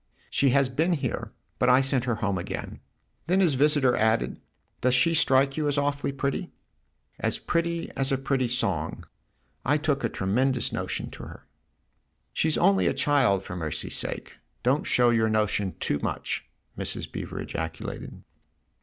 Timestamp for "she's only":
12.33-12.87